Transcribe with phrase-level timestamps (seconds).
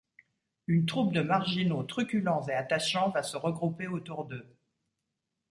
[0.65, 4.57] Une troupe de marginaux truculents et attachants va se regrouper autour d’eux.